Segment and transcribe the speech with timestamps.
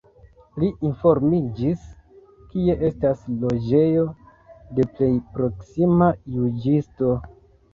[0.61, 1.83] Li informiĝis,
[2.53, 4.07] kie estas loĝejo
[4.79, 6.09] de plej proksima
[6.41, 7.17] juĝisto.